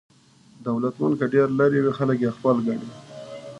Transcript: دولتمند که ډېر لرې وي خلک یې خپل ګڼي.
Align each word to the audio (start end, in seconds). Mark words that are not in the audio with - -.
دولتمند 0.65 1.15
که 1.19 1.25
ډېر 1.33 1.47
لرې 1.59 1.79
وي 1.83 1.93
خلک 1.99 2.17
یې 2.25 2.31
خپل 2.37 2.55
ګڼي. 2.67 2.89